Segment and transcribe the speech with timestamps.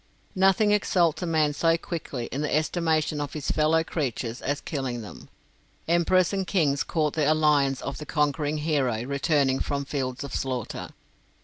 [0.33, 5.03] Nothing exalts a man so quickly in the estimation of his fellow creatures as killing
[5.03, 5.29] them.
[5.87, 10.89] Emperors and kings court the alliance of the conquering hero returning from fields of slaughter.